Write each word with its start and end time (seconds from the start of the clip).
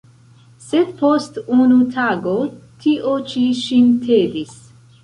Sed 0.67 0.89
post 1.01 1.37
unu 1.57 1.77
tago 1.99 2.35
tio 2.87 3.17
ĉi 3.31 3.47
ŝin 3.63 3.95
tedis. 4.09 4.61